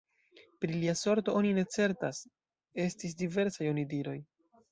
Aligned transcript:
Pri 0.63 0.77
lia 0.83 0.95
sorto 1.01 1.35
oni 1.41 1.51
ne 1.57 1.65
certas: 1.75 2.23
estis 2.87 3.15
diversaj 3.23 3.71
onidiroj. 3.75 4.19